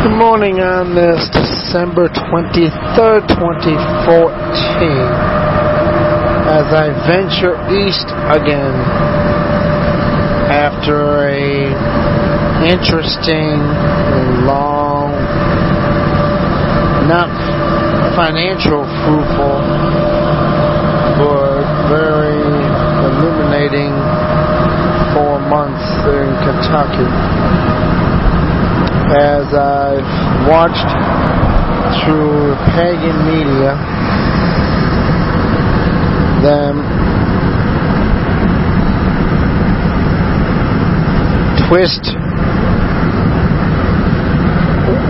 Good 0.00 0.16
morning 0.16 0.60
um, 0.60 0.64
uh, 0.64 0.80
on 0.80 0.94
this 0.96 1.28
December 1.28 2.08
23rd, 2.08 3.20
2014, 3.36 3.36
as 6.48 6.72
I 6.72 6.88
venture 7.04 7.60
east 7.68 8.08
again 8.32 8.80
after 10.48 11.28
a 11.28 11.68
interesting, 12.64 13.60
long, 14.48 15.12
not 17.04 17.28
financial 18.16 18.88
fruitful, 19.04 19.60
but 21.20 21.60
very 21.92 22.40
illuminating 23.04 23.92
four 25.12 25.36
months 25.44 25.84
in 26.08 26.32
Kentucky 26.40 27.60
as 29.10 29.46
I've 29.52 30.46
watched 30.46 30.90
through 32.04 32.54
pagan 32.74 33.18
media 33.26 33.74
them 36.46 36.78
twist 41.66 42.14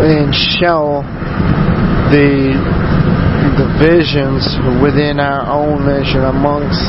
and 0.01 0.35
show 0.35 1.05
the 2.09 2.57
divisions 3.61 4.45
within 4.83 5.21
our 5.21 5.45
own 5.45 5.85
nation 5.85 6.25
amongst 6.25 6.81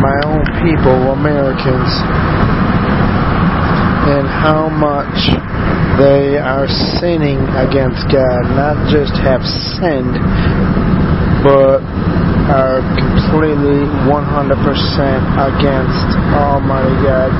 my 0.00 0.14
own 0.24 0.44
people, 0.62 1.12
Americans, 1.12 1.90
and 4.08 4.28
how 4.28 4.68
much 4.68 5.32
they 5.98 6.38
are 6.38 6.70
sinning 7.02 7.42
against 7.58 8.06
God, 8.06 8.46
not 8.54 8.86
just 8.86 9.10
have 9.18 9.42
sinned, 9.42 10.14
but 11.42 11.82
are 12.48 12.80
completely 12.94 13.82
100% 14.06 14.08
against 14.08 16.06
Almighty 16.38 16.94
God. 17.02 17.34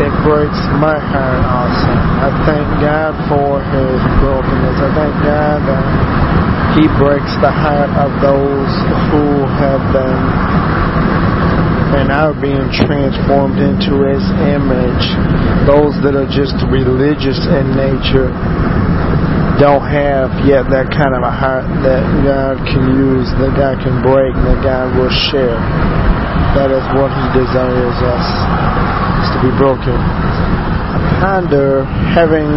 It 0.00 0.10
breaks 0.24 0.58
my 0.80 0.96
heart 0.96 1.44
also. 1.44 1.92
I 1.92 2.32
thank 2.48 2.64
God 2.80 3.12
for 3.28 3.60
His 3.60 4.00
brokenness. 4.24 4.80
I 4.80 4.90
thank 4.96 5.14
God 5.20 5.60
that 5.68 5.84
He 6.74 6.88
breaks 6.96 7.36
the 7.44 7.52
heart 7.52 7.92
of 8.00 8.16
those 8.24 8.72
who 9.12 9.44
have 9.60 9.84
been 9.92 10.24
and 11.92 12.08
are 12.10 12.32
being 12.32 12.68
transformed 12.72 13.60
into 13.60 14.08
His 14.08 14.24
image. 14.48 15.04
Those 15.68 15.94
that 16.02 16.16
are 16.16 16.28
just 16.28 16.56
religious 16.72 17.38
in 17.46 17.76
nature 17.76 18.32
don't 19.60 19.84
have 19.84 20.32
yet 20.48 20.66
that 20.72 20.90
kind 20.90 21.12
of 21.14 21.22
a 21.22 21.30
heart 21.30 21.68
that 21.84 22.02
God 22.24 22.56
can 22.66 22.96
use, 22.98 23.28
that 23.38 23.52
God 23.54 23.78
can 23.84 24.00
break, 24.00 24.32
that 24.48 24.58
God 24.64 24.90
will 24.96 25.12
share. 25.30 25.60
That 26.56 26.72
is 26.72 26.84
what 26.96 27.12
He 27.12 27.26
desires 27.36 27.98
us, 28.02 28.28
is 29.22 29.28
to 29.36 29.38
be 29.44 29.52
broken. 29.60 29.94
Ponder 31.22 31.84
having 32.10 32.48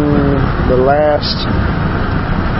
the 0.66 0.80
last 0.80 1.46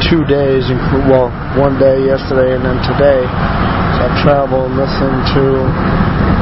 two 0.06 0.22
days, 0.28 0.68
well, 1.08 1.32
one 1.58 1.80
day 1.80 2.04
yesterday 2.06 2.54
and 2.54 2.62
then 2.62 2.78
today, 2.84 3.24
I've 3.26 4.14
traveled 4.22 4.70
and 4.70 4.76
listened 4.78 5.20
to 5.34 5.42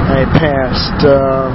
a 0.05 0.29
past 0.37 1.01
uh, 1.01 1.49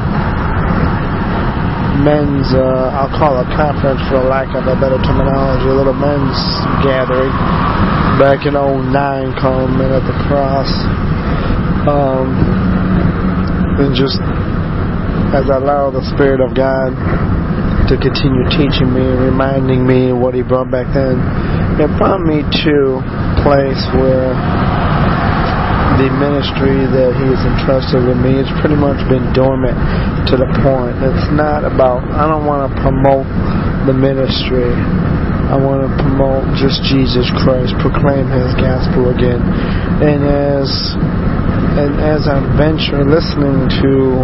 men's, 2.01 2.49
uh, 2.55 2.95
I'll 2.97 3.13
call 3.13 3.37
it 3.37 3.45
a 3.45 3.49
conference 3.53 4.01
for 4.09 4.23
lack 4.25 4.49
of 4.55 4.65
a 4.65 4.75
better 4.79 4.97
terminology, 5.05 5.69
a 5.69 5.75
little 5.75 5.93
men's 5.93 6.39
gathering 6.81 7.31
back 8.17 8.47
in 8.49 8.55
09 8.55 8.91
called 9.39 9.71
Men 9.77 9.91
at 9.93 10.03
the 10.03 10.15
Cross. 10.27 10.71
Um, 11.87 12.27
and 13.79 13.95
just 13.95 14.19
as 15.31 15.47
I 15.47 15.55
allow 15.61 15.91
the 15.91 16.03
Spirit 16.15 16.41
of 16.41 16.55
God 16.55 16.91
to 17.87 17.95
continue 17.95 18.43
teaching 18.49 18.91
me 18.91 19.05
and 19.05 19.21
reminding 19.23 19.85
me 19.85 20.11
what 20.11 20.33
He 20.33 20.41
brought 20.41 20.71
back 20.71 20.89
then, 20.93 21.21
it 21.79 21.89
brought 21.97 22.21
me 22.21 22.43
to 22.43 22.75
a 22.99 23.33
place 23.45 23.79
where 23.95 24.35
the 25.97 26.11
ministry 26.21 26.85
that 26.85 27.11
he 27.17 27.25
has 27.33 27.41
entrusted 27.41 28.05
with 28.05 28.19
me 28.21 28.37
has 28.37 28.49
pretty 28.61 28.77
much 28.77 29.01
been 29.09 29.25
dormant 29.33 29.75
to 30.29 30.37
the 30.37 30.45
point. 30.61 30.95
It's 31.01 31.29
not 31.33 31.65
about, 31.65 32.05
I 32.13 32.29
don't 32.29 32.45
want 32.45 32.69
to 32.69 32.71
promote 32.77 33.25
the 33.89 33.95
ministry. 33.95 34.69
I 35.49 35.57
want 35.57 35.81
to 35.81 35.91
promote 35.97 36.45
just 36.61 36.85
Jesus 36.85 37.25
Christ, 37.41 37.73
proclaim 37.81 38.29
his 38.29 38.53
gospel 38.61 39.09
again. 39.09 39.41
And 40.05 40.21
as 40.21 40.69
and 41.79 41.97
as 41.99 42.27
I 42.29 42.37
venture 42.53 43.01
listening 43.01 43.65
to 43.81 44.23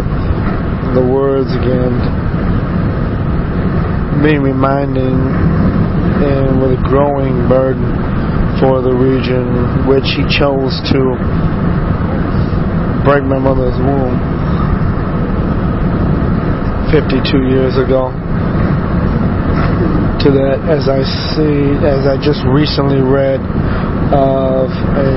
the 0.94 1.02
words 1.02 1.50
again, 1.50 1.92
being 4.22 4.42
reminding 4.42 5.18
and 6.16 6.62
with 6.62 6.78
a 6.78 6.82
growing 6.86 7.48
burden 7.48 8.15
for 8.60 8.80
the 8.80 8.92
region 8.92 9.84
which 9.84 10.08
he 10.16 10.24
chose 10.32 10.72
to 10.88 11.00
break 13.04 13.22
my 13.22 13.38
mother's 13.38 13.76
womb 13.78 14.16
52 16.90 17.52
years 17.52 17.76
ago. 17.76 18.10
To 20.24 20.28
that, 20.32 20.58
as 20.66 20.88
I 20.88 21.04
see, 21.36 21.76
as 21.86 22.08
I 22.08 22.16
just 22.18 22.42
recently 22.50 22.98
read 22.98 23.38
of 24.10 24.72
a 24.72 25.12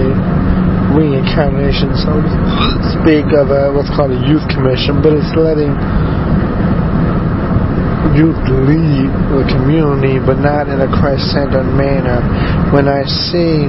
reincarnation, 0.94 1.96
so 1.98 2.20
to 2.20 2.80
speak, 3.00 3.26
of 3.34 3.50
a, 3.50 3.72
what's 3.74 3.90
called 3.96 4.12
a 4.12 4.22
youth 4.28 4.44
commission, 4.54 5.02
but 5.02 5.14
it's 5.14 5.34
letting 5.34 5.74
youth 8.20 8.44
lead 8.68 9.08
the 9.32 9.48
community, 9.48 10.20
but 10.20 10.44
not 10.44 10.68
in 10.68 10.84
a 10.84 10.92
Christ-centered 10.92 11.72
manner. 11.72 12.20
When 12.76 12.92
I 12.92 13.08
see 13.08 13.64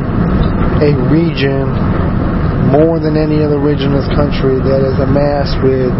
a 0.82 0.90
region 1.06 1.70
more 2.74 2.98
than 2.98 3.14
any 3.14 3.46
other 3.46 3.62
region 3.62 3.94
in 3.94 4.02
this 4.02 4.10
country 4.18 4.58
that 4.58 4.82
is 4.82 4.98
amassed 4.98 5.54
with 5.62 5.94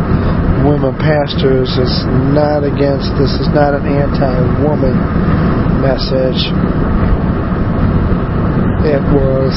women 0.67 0.99
pastors, 0.99 1.71
it's 1.79 2.03
not 2.35 2.67
against 2.67 3.15
this 3.23 3.31
is 3.39 3.47
not 3.55 3.71
an 3.79 3.87
anti-woman 3.87 4.99
message. 5.79 6.51
It 8.83 9.03
was 9.15 9.55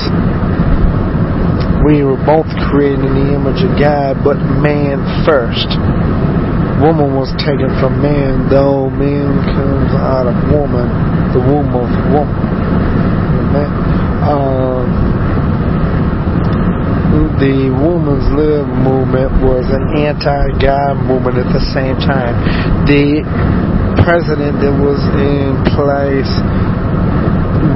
we 1.81 2.05
were 2.05 2.21
both 2.21 2.47
created 2.69 3.01
in 3.01 3.13
the 3.25 3.29
image 3.41 3.65
of 3.65 3.73
God, 3.75 4.21
but 4.23 4.37
man 4.61 5.01
first 5.25 5.67
woman 6.83 7.15
was 7.15 7.31
taken 7.39 7.71
from 7.79 8.03
man, 8.03 8.51
though 8.51 8.91
man 8.91 9.31
comes 9.55 9.91
out 9.95 10.27
of 10.27 10.35
woman, 10.51 10.83
the 11.31 11.39
womb 11.39 11.71
of 11.71 11.87
woman. 12.11 12.43
Amen. 13.39 13.71
Um, 14.27 14.85
the 17.39 17.71
women's 17.71 18.27
lib 18.35 18.67
movement 18.83 19.31
was 19.39 19.63
an 19.71 19.95
anti-God 19.95 21.07
movement 21.07 21.39
at 21.39 21.47
the 21.55 21.63
same 21.71 21.95
time. 22.03 22.35
The 22.83 23.23
president 24.03 24.59
that 24.59 24.75
was 24.75 24.99
in 25.15 25.55
place 25.71 26.31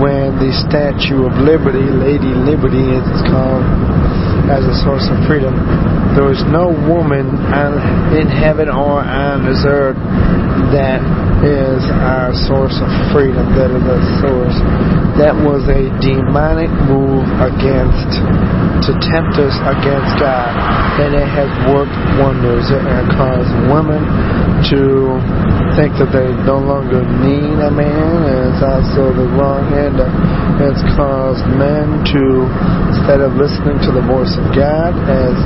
when 0.03 0.35
the 0.43 0.51
Statue 0.67 1.23
of 1.23 1.33
Liberty, 1.39 1.87
Lady 1.87 2.35
Liberty, 2.35 2.83
it's 2.91 3.23
called, 3.31 3.63
as 4.47 4.63
a 4.63 4.75
source 4.83 5.03
of 5.11 5.17
freedom. 5.27 5.53
There 6.15 6.31
is 6.31 6.41
no 6.47 6.71
woman 6.71 7.27
in 8.15 8.27
heaven 8.31 8.71
or 8.71 9.03
on 9.03 9.43
this 9.43 9.61
earth 9.67 9.99
that 10.73 11.03
is 11.43 11.83
our 12.01 12.33
source 12.47 12.75
of 12.81 12.89
freedom, 13.13 13.43
that 13.53 13.69
is 13.69 13.83
our 13.85 14.03
source. 14.23 14.57
That 15.19 15.33
was 15.33 15.65
a 15.69 15.89
demonic 16.01 16.69
move 16.85 17.25
against, 17.41 18.21
to 18.85 18.91
tempt 19.01 19.37
us 19.41 19.57
against 19.65 20.13
God. 20.21 20.53
And 21.01 21.13
it 21.17 21.25
has 21.25 21.49
worked 21.73 21.97
wonders. 22.21 22.69
It 22.69 22.85
has 22.85 23.05
caused 23.17 23.49
women 23.69 24.01
to 24.73 25.15
think 25.79 25.93
that 26.01 26.09
they 26.11 26.27
no 26.43 26.59
longer 26.59 27.05
need 27.23 27.57
a 27.61 27.71
man, 27.71 28.17
and 28.27 28.39
it's 28.51 28.63
also 28.63 29.13
the 29.13 29.27
wrong 29.37 29.67
end. 29.77 30.01
It's 30.59 30.81
caused 30.97 31.45
men 31.55 32.03
to, 32.11 32.47
instead 32.91 33.21
of 33.21 33.37
listening 33.37 33.79
to 33.87 33.91
the 33.93 34.03
voice 34.03 34.33
of 34.35 34.45
God, 34.57 34.91
as 35.07 35.37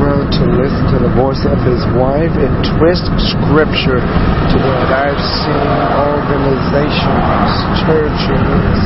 learn 0.00 0.30
to 0.32 0.44
listen 0.56 0.84
to 0.96 0.98
the 1.02 1.12
voice 1.12 1.44
of 1.44 1.58
his 1.66 1.82
wife 1.98 2.32
and 2.32 2.52
twist 2.78 3.04
scripture 3.20 4.00
to 4.00 4.56
that. 4.56 4.88
I've 4.90 5.20
seen 5.44 5.68
organizations, 6.14 7.50
churches, 7.84 8.76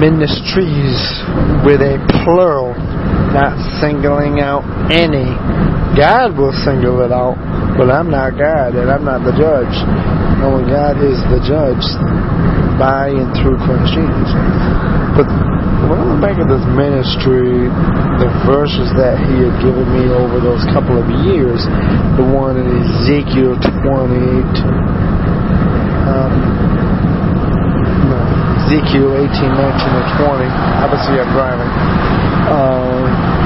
ministries 0.00 0.96
with 1.64 1.84
a 1.84 2.00
plural, 2.24 2.72
not 3.32 3.58
singling 3.80 4.40
out 4.40 4.64
any. 4.90 5.36
God 5.92 6.38
will 6.40 6.56
single 6.64 7.04
it 7.04 7.12
out, 7.12 7.36
but 7.76 7.92
I'm 7.92 8.08
not 8.08 8.38
God 8.40 8.72
and 8.74 8.88
I'm 8.88 9.04
not 9.04 9.24
the 9.28 9.36
judge. 9.36 9.76
knowing 10.40 10.66
God 10.66 10.96
is 11.04 11.20
the 11.28 11.38
judge 11.44 11.84
by 12.80 13.12
and 13.12 13.28
through 13.36 13.60
Christ 13.60 13.92
Jesus. 13.92 14.30
But 15.14 15.28
when 15.86 16.00
I 16.00 16.04
look 16.08 16.20
back 16.24 16.40
at 16.40 16.48
this 16.48 16.64
ministry, 16.72 17.68
the 18.18 18.30
verses 18.48 18.88
that 18.96 19.20
he 19.20 19.44
had 19.44 19.54
given 19.60 19.84
me 19.92 20.08
over 20.08 20.40
those 20.40 20.64
couple 20.72 20.96
of 20.96 21.04
years, 21.28 21.60
the 22.16 22.24
one 22.24 22.56
in 22.56 22.64
Ezekiel 22.80 23.60
28, 23.60 24.48
um, 26.08 26.32
no, 28.08 28.18
Ezekiel 28.64 29.12
18, 29.12 29.28
19, 29.28 30.00
and 30.00 30.08
20. 30.16 30.48
Obviously, 30.80 31.20
I'm 31.20 31.30
driving. 31.36 31.70
Um, 32.48 33.41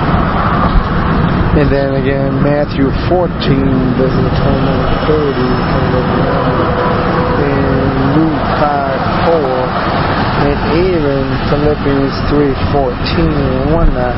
and 1.56 1.72
then 1.72 1.96
again, 1.96 2.36
Matthew 2.44 2.84
14, 3.08 3.32
verses 3.96 4.28
29 4.44 4.60
and 4.76 5.08
30, 5.08 5.40
kind 5.72 5.96
of 5.96 6.04
and 7.40 7.96
Luke 8.12 8.44
5, 8.60 9.32
4, 9.32 9.40
and 10.52 10.58
even 10.84 11.24
Philippians 11.48 12.12
3, 12.28 12.52
14, 12.76 13.32
and 13.32 13.72
whatnot. 13.72 14.16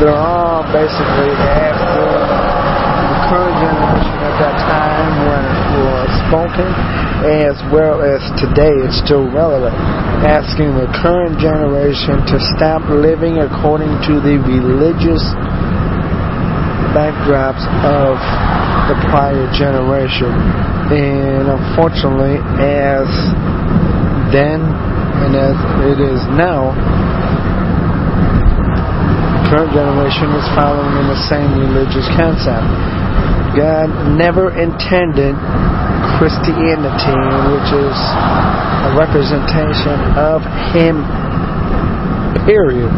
They're 0.00 0.16
all 0.16 0.64
basically 0.72 1.36
after 1.52 2.00
the 2.00 3.18
current 3.28 3.56
generation 3.60 4.16
at 4.24 4.34
that 4.40 4.56
time 4.64 5.12
when 5.28 5.44
it 5.44 5.84
was 5.84 6.08
spoken, 6.32 6.68
as 7.28 7.56
well 7.68 8.00
as 8.00 8.24
today 8.40 8.72
it's 8.88 9.04
still 9.04 9.28
relevant. 9.28 9.76
Asking 10.24 10.72
the 10.80 10.88
current 11.04 11.36
generation 11.36 12.24
to 12.24 12.40
stop 12.56 12.88
living 12.88 13.36
according 13.44 13.92
to 14.08 14.16
the 14.24 14.40
religious 14.48 15.20
backdrops 16.94 17.62
of 17.86 18.18
the 18.90 18.96
prior 19.10 19.46
generation. 19.54 20.32
And 20.90 21.46
unfortunately, 21.46 22.42
as 22.58 23.06
then 24.34 24.58
and 25.22 25.36
as 25.38 25.54
it 25.86 25.98
is 26.02 26.18
now, 26.34 26.74
current 29.46 29.70
generation 29.74 30.30
is 30.34 30.46
following 30.54 30.94
in 30.98 31.06
the 31.10 31.20
same 31.30 31.50
religious 31.58 32.06
concept. 32.18 32.66
God 33.54 33.90
never 34.18 34.50
intended 34.54 35.34
Christianity, 36.18 37.18
which 37.54 37.70
is 37.74 37.96
a 38.86 38.90
representation 38.98 39.98
of 40.18 40.42
Him, 40.74 41.02
period. 42.46 42.90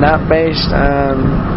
Not 0.00 0.28
based 0.28 0.72
on 0.72 1.55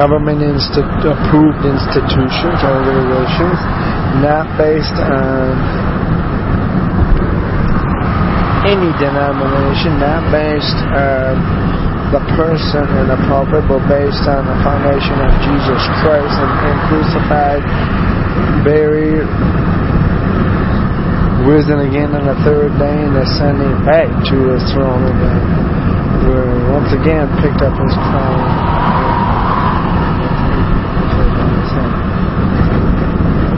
government 0.00 0.40
insti- 0.40 0.80
approved 1.04 1.60
institutions 1.60 2.56
or 2.64 2.72
organizations, 2.72 3.60
not 4.24 4.48
based 4.56 4.96
on 4.96 5.52
any 8.64 8.88
denomination, 8.96 10.00
not 10.00 10.24
based 10.32 10.80
on 10.96 11.36
the 12.16 12.22
person 12.32 12.80
in 12.96 13.12
the 13.12 13.20
pulpit, 13.28 13.60
but 13.68 13.84
based 13.92 14.24
on 14.24 14.48
the 14.48 14.56
foundation 14.64 15.20
of 15.20 15.36
Jesus 15.44 15.82
Christ 16.00 16.32
and, 16.32 16.54
and 16.64 16.76
crucified, 16.88 17.62
buried, 18.64 19.28
risen 21.44 21.76
again 21.84 22.16
on 22.16 22.24
the 22.24 22.40
third 22.40 22.72
day, 22.80 23.04
and 23.04 23.20
ascending 23.20 23.76
back 23.84 24.08
to 24.32 24.36
his 24.48 24.64
throne 24.72 25.04
again, 25.12 25.44
where 26.24 26.48
once 26.72 26.88
again 26.96 27.28
picked 27.44 27.60
up 27.60 27.76
his 27.76 27.92
crown. 27.92 28.80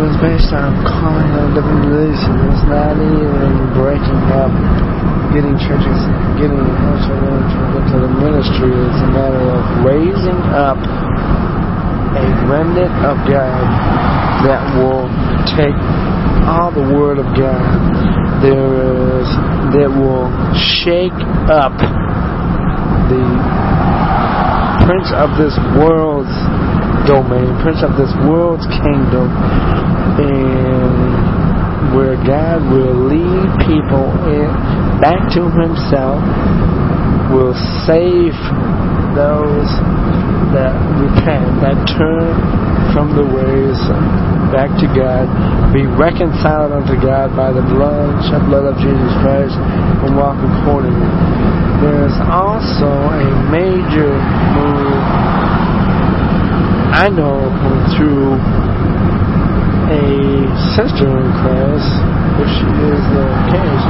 It 0.03 0.11
was 0.11 0.19
based 0.19 0.51
on 0.51 0.75
calling 0.83 1.31
on 1.39 1.55
different 1.55 1.87
religions. 1.87 2.27
It's 2.27 2.67
not 2.67 2.99
even 2.99 3.55
breaking 3.71 4.23
up, 4.35 4.51
getting 5.33 5.57
churches, 5.57 5.99
getting 6.37 6.61
also 6.61 7.17
into 7.81 7.97
the 8.05 8.13
ministry. 8.21 8.69
is 8.69 9.01
a 9.01 9.11
matter 9.17 9.41
of 9.41 9.65
raising 9.81 10.41
up 10.53 10.77
a 10.77 12.27
remnant 12.45 12.93
of 13.01 13.17
God 13.25 13.65
that 14.45 14.61
will 14.77 15.09
take 15.57 15.73
all 16.45 16.71
the 16.71 16.85
Word 16.85 17.17
of 17.17 17.25
God. 17.33 17.65
There 18.45 19.21
is 19.21 19.29
that 19.73 19.89
will 19.89 20.29
shake 20.53 21.17
up 21.49 21.73
the 23.09 23.25
prince 24.85 25.09
of 25.17 25.33
this 25.41 25.57
world's 25.81 26.35
domain, 27.09 27.49
prince 27.63 27.81
of 27.81 27.97
this 27.97 28.13
world's 28.29 28.67
kingdom, 28.69 29.33
and 30.21 31.33
where 31.97 32.17
God 32.21 32.61
will 32.69 33.09
lead 33.09 33.49
people 33.65 34.07
in, 34.29 34.51
back 35.03 35.27
to 35.35 35.51
Himself, 35.51 36.23
will 37.35 37.59
save 37.83 38.39
those 39.19 39.67
that 40.55 40.71
repent, 41.03 41.59
that 41.59 41.75
turn 41.91 42.31
from 42.95 43.11
the 43.19 43.27
ways 43.27 43.77
back 44.55 44.71
to 44.79 44.87
God, 44.95 45.27
be 45.73 45.89
reconciled 45.89 46.71
unto 46.71 46.95
God 47.01 47.35
by 47.35 47.51
the 47.51 47.65
blood, 47.67 48.15
shed 48.31 48.47
blood 48.47 48.69
of 48.69 48.77
Jesus 48.79 49.13
Christ, 49.25 49.59
and 50.07 50.15
walk 50.15 50.39
accordingly. 50.39 51.11
There's 51.83 52.15
also 52.31 52.87
a 52.87 53.29
major 53.51 54.13
move 54.55 55.03
I 56.93 57.09
know 57.09 57.49
through 57.97 58.37
a 59.91 60.45
sister 60.77 61.09
in 61.09 61.27
Christ, 61.41 61.89
she 62.53 62.69
is 62.69 63.03
the 63.17 63.27
case, 63.49 63.87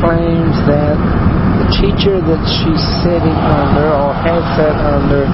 claims 0.00 0.56
that 0.66 0.96
the 1.62 1.66
teacher 1.82 2.20
that 2.20 2.42
she's 2.46 2.84
sitting 3.02 3.38
under 3.46 3.88
or 3.90 4.12
has 4.12 4.42
sat 4.54 4.76
under 4.76 5.24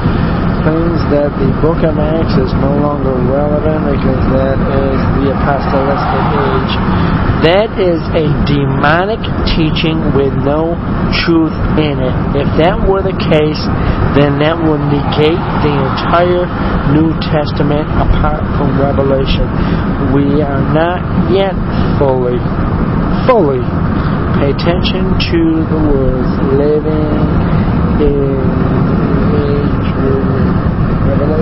claims 0.62 1.02
that 1.10 1.30
the 1.42 1.50
book 1.58 1.82
of 1.82 1.98
Acts 1.98 2.38
is 2.38 2.52
no 2.62 2.72
longer 2.78 3.12
relevant 3.26 3.82
because 3.90 4.22
that 4.30 4.58
is 4.58 4.98
the 5.18 5.34
apostolic 5.34 5.98
age. 5.98 6.74
That 7.42 7.70
is 7.74 7.98
a 8.14 8.30
demonic 8.46 9.18
teaching 9.50 9.98
with 10.14 10.30
no 10.46 10.78
truth 11.26 11.54
in 11.74 11.98
it. 11.98 12.14
If 12.38 12.48
that 12.62 12.78
were 12.86 13.02
the 13.02 13.18
case, 13.18 13.58
then 14.14 14.38
that 14.38 14.54
would 14.54 14.82
negate 14.86 15.42
the 15.66 15.74
entire 15.74 16.46
New 16.94 17.10
Testament 17.18 17.90
apart 17.98 18.46
from 18.54 18.78
Revelation. 18.78 19.50
We 20.14 20.38
are 20.46 20.62
not 20.70 21.02
yet 21.34 21.58
fully, 21.98 22.38
fully 23.26 23.66
pay 24.38 24.50
attention 24.50 25.04
to 25.30 25.40
the 25.68 25.80
words 25.92 26.32
living 26.56 27.18
in 28.00 28.71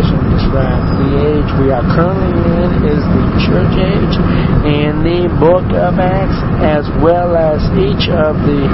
Revelation 0.00 0.32
describes. 0.32 0.88
The 0.96 1.12
age 1.28 1.50
we 1.60 1.68
are 1.72 1.84
currently 1.92 2.32
in 2.56 2.70
is 2.88 3.02
the 3.04 3.24
church 3.44 3.74
age, 3.76 4.16
and 4.64 5.04
the 5.04 5.28
book 5.36 5.64
of 5.76 6.00
Acts, 6.00 6.40
as 6.64 6.88
well 7.04 7.36
as 7.36 7.60
each 7.76 8.08
of 8.08 8.40
the 8.48 8.64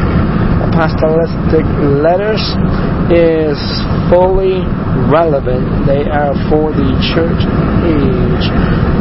apostolic 0.71 1.27
letters, 1.99 2.43
is 3.11 3.59
fully 4.07 4.63
relevant. 5.11 5.67
They 5.87 6.07
are 6.07 6.35
for 6.47 6.71
the 6.71 6.95
church 7.15 7.43
age. 7.83 8.47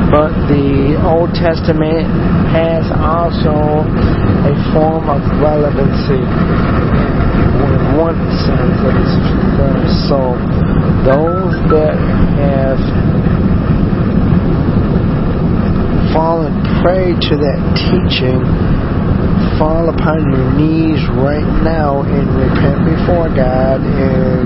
But 0.10 0.34
the 0.50 0.98
Old 1.06 1.30
Testament 1.34 2.10
has 2.54 2.90
also 2.90 3.86
a 3.86 4.54
form 4.74 5.10
of 5.10 5.22
relevancy 5.42 6.26
so 10.06 10.38
those 11.06 11.56
that 11.74 11.98
have 12.38 12.78
fallen 16.14 16.54
prey 16.84 17.12
to 17.18 17.34
that 17.36 17.60
teaching 17.76 18.44
fall 19.58 19.90
upon 19.90 20.20
your 20.32 20.52
knees 20.54 21.02
right 21.18 21.48
now 21.64 22.04
and 22.04 22.28
repent 22.36 22.84
before 22.86 23.32
God 23.34 23.80
and 23.82 24.46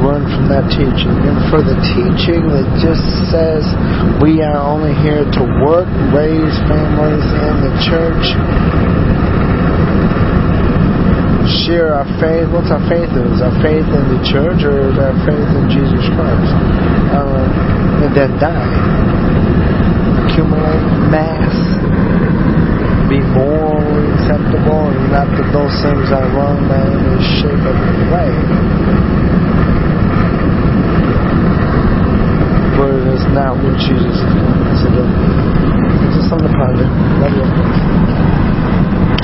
run 0.00 0.24
from 0.24 0.48
that 0.48 0.64
teaching. 0.72 1.12
And 1.12 1.36
for 1.52 1.60
the 1.60 1.76
teaching 1.92 2.48
that 2.48 2.66
just 2.80 3.04
says 3.28 3.64
we 4.20 4.40
are 4.40 4.56
only 4.56 4.96
here 5.04 5.24
to 5.24 5.42
work, 5.64 5.88
raise 6.16 6.56
families 6.68 7.24
in 7.24 7.54
the 7.68 7.72
church, 7.84 8.24
share 11.66 11.94
our 11.94 12.06
faith. 12.22 12.46
What's 12.54 12.70
our 12.70 12.82
faith 12.86 13.10
in? 13.10 13.26
Is 13.34 13.42
our 13.42 13.54
faith 13.62 13.86
in 13.86 14.04
the 14.14 14.20
church 14.22 14.62
or 14.62 14.94
our 14.94 15.16
faith 15.26 15.50
in 15.58 15.66
Jesus 15.70 16.04
Christ? 16.14 16.52
Um, 17.14 17.46
and 18.06 18.12
then 18.14 18.30
die. 18.38 18.70
Accumulate 20.26 20.84
mass. 21.10 21.54
Be 23.10 23.18
morally 23.34 24.06
acceptable 24.14 24.94
and 24.94 25.10
not 25.10 25.26
that 25.34 25.48
those 25.50 25.74
things 25.82 26.08
are 26.14 26.28
wrong 26.30 26.62
by 26.70 26.78
any 26.78 27.18
shape 27.42 27.64
of 27.66 27.74
the 27.74 28.06
way. 28.14 28.30
But 32.78 32.94
it's 33.10 33.26
not 33.34 33.58
what 33.58 33.74
Jesus 33.82 34.14
is 34.14 34.30
doing. 34.30 34.70
So, 34.78 34.86
this 36.14 36.30
on 36.30 36.38
the 36.38 36.52
project. 36.54 36.90
Love 37.18 37.34
you. 37.34 38.19